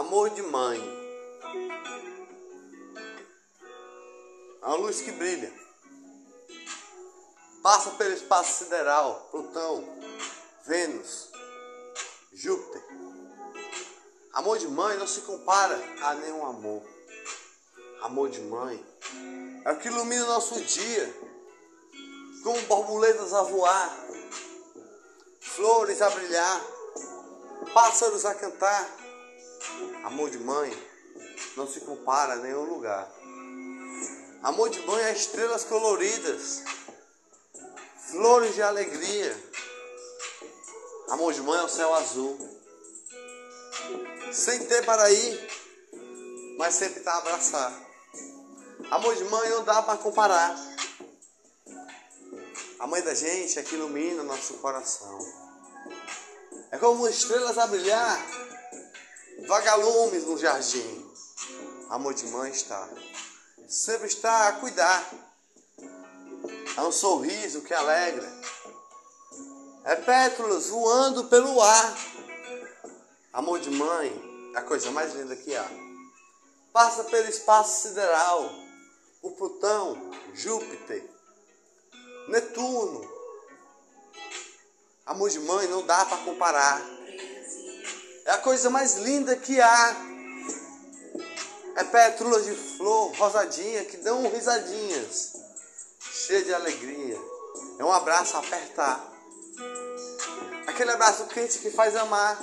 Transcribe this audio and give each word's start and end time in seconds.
Amor 0.00 0.30
de 0.30 0.40
mãe. 0.40 0.80
É 4.62 4.66
uma 4.66 4.76
luz 4.76 5.02
que 5.02 5.12
brilha. 5.12 5.52
Passa 7.62 7.90
pelo 7.90 8.14
espaço 8.14 8.64
sideral, 8.64 9.28
Plutão, 9.30 9.84
Vênus, 10.64 11.28
Júpiter. 12.32 12.82
Amor 14.32 14.56
de 14.56 14.68
mãe 14.68 14.96
não 14.96 15.06
se 15.06 15.20
compara 15.20 15.78
a 16.00 16.14
nenhum 16.14 16.46
amor. 16.46 16.82
Amor 18.00 18.30
de 18.30 18.40
mãe 18.40 18.82
é 19.66 19.70
o 19.70 19.76
que 19.76 19.88
ilumina 19.88 20.24
o 20.24 20.28
nosso 20.28 20.58
dia, 20.62 21.14
como 22.42 22.58
borboletas 22.62 23.34
a 23.34 23.42
voar, 23.42 23.94
flores 25.42 26.00
a 26.00 26.08
brilhar, 26.08 26.60
pássaros 27.74 28.24
a 28.24 28.34
cantar. 28.34 28.99
Amor 30.04 30.30
de 30.30 30.38
mãe 30.38 30.70
não 31.56 31.66
se 31.66 31.80
compara 31.80 32.34
a 32.34 32.36
nenhum 32.36 32.64
lugar. 32.64 33.10
Amor 34.42 34.70
de 34.70 34.80
mãe 34.80 35.02
é 35.04 35.12
estrelas 35.12 35.64
coloridas, 35.64 36.62
flores 38.10 38.54
de 38.54 38.62
alegria. 38.62 39.50
Amor 41.10 41.32
de 41.32 41.42
mãe 41.42 41.58
é 41.58 41.64
o 41.64 41.68
céu 41.68 41.92
azul. 41.94 42.38
Sem 44.32 44.64
ter 44.66 44.84
para 44.84 45.10
ir, 45.10 45.50
mas 46.56 46.74
sempre 46.74 47.00
está 47.00 47.12
a 47.14 47.18
abraçar. 47.18 47.90
Amor 48.90 49.14
de 49.14 49.24
mãe 49.24 49.50
não 49.50 49.64
dá 49.64 49.82
para 49.82 49.98
comparar. 49.98 50.56
A 52.78 52.86
mãe 52.86 53.02
da 53.02 53.12
gente 53.12 53.58
é 53.58 53.62
que 53.62 53.74
ilumina 53.74 54.22
nosso 54.22 54.54
coração. 54.54 55.18
É 56.70 56.78
como 56.78 57.06
estrelas 57.08 57.58
a 57.58 57.66
brilhar, 57.66 58.18
vagalumes 59.46 60.24
no 60.24 60.38
jardim. 60.38 61.10
Amor 61.88 62.14
de 62.14 62.26
mãe 62.26 62.50
está, 62.50 62.88
sempre 63.68 64.06
está 64.06 64.48
a 64.48 64.52
cuidar. 64.52 65.10
É 66.76 66.82
um 66.82 66.92
sorriso 66.92 67.62
que 67.62 67.74
alegra. 67.74 68.30
É 69.84 69.96
pétalas 69.96 70.68
voando 70.68 71.24
pelo 71.24 71.60
ar. 71.60 71.96
Amor 73.32 73.58
de 73.60 73.70
mãe 73.70 74.52
é 74.54 74.58
a 74.58 74.62
coisa 74.62 74.90
mais 74.90 75.14
linda 75.14 75.34
que 75.34 75.54
há. 75.54 75.68
Passa 76.72 77.04
pelo 77.04 77.28
espaço 77.28 77.88
sideral 77.88 78.50
o 79.22 79.30
Plutão, 79.32 80.10
Júpiter, 80.34 81.04
Netuno. 82.28 83.08
Amor 85.04 85.28
de 85.28 85.40
mãe 85.40 85.66
não 85.66 85.84
dá 85.84 86.04
para 86.04 86.18
comparar. 86.18 86.99
É 88.24 88.32
a 88.32 88.38
coisa 88.38 88.70
mais 88.70 88.96
linda 88.96 89.36
que 89.36 89.60
há. 89.60 89.96
É 91.76 91.84
pétalas 91.84 92.44
de 92.44 92.54
flor 92.54 93.12
rosadinha 93.16 93.84
que 93.84 93.96
dão 93.98 94.28
risadinhas, 94.28 95.32
cheia 96.00 96.44
de 96.44 96.52
alegria. 96.52 97.18
É 97.78 97.84
um 97.84 97.92
abraço 97.92 98.36
apertar. 98.36 99.00
Aquele 100.66 100.90
abraço 100.90 101.26
quente 101.26 101.58
que 101.58 101.70
faz 101.70 101.96
amar. 101.96 102.40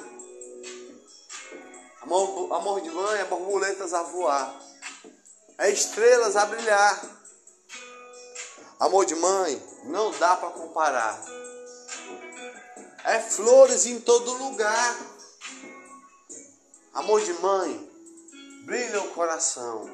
Amor, 2.02 2.54
amor 2.54 2.82
de 2.82 2.90
mãe 2.90 3.20
é 3.20 3.26
borboletas 3.26 3.94
a 3.94 4.02
voar 4.04 4.68
é 5.58 5.72
estrelas 5.72 6.36
a 6.36 6.46
brilhar. 6.46 7.02
Amor 8.80 9.06
de 9.06 9.16
mãe 9.16 9.62
não 9.86 10.12
dá 10.12 10.36
para 10.36 10.52
comparar. 10.52 11.20
É 13.04 13.20
flores 13.20 13.86
em 13.86 14.00
todo 14.00 14.34
lugar. 14.34 14.96
Amor 16.98 17.22
de 17.22 17.34
mãe 17.34 17.92
brilha 18.66 19.00
o 19.04 19.12
coração. 19.12 19.88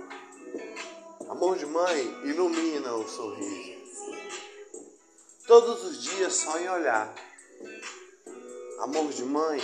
Amor 1.27 1.57
de 1.57 1.65
mãe 1.65 2.01
ilumina 2.23 2.95
o 2.95 3.05
sorriso. 3.09 3.73
Todos 5.45 5.83
os 5.83 6.01
dias 6.01 6.33
só 6.33 6.57
em 6.57 6.69
olhar. 6.69 7.13
Amor 8.79 9.11
de 9.11 9.21
mãe 9.25 9.59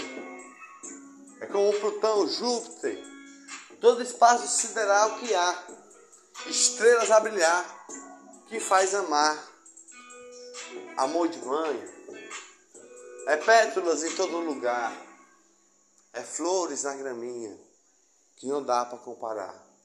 é 1.40 1.46
como 1.46 1.72
Plutão, 1.80 2.28
Júpiter, 2.28 3.02
todo 3.80 4.04
espaço 4.04 4.46
sideral 4.46 5.18
que 5.20 5.34
há 5.34 5.64
estrelas 6.46 7.10
a 7.10 7.22
brilhar, 7.22 7.88
que 8.50 8.60
faz 8.60 8.94
amar. 8.94 9.42
Amor 10.98 11.30
de 11.30 11.40
mãe 11.40 11.90
é 13.28 13.38
pétalas 13.38 14.04
em 14.04 14.14
todo 14.18 14.42
lugar, 14.42 14.92
é 16.14 16.22
flores 16.22 16.84
na 16.84 16.96
graminha, 16.96 17.58
que 18.36 18.48
não 18.48 18.64
dá 18.64 18.86
para 18.86 18.98
comparar. 19.00 19.69